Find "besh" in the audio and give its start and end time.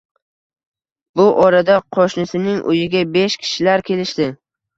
3.19-3.37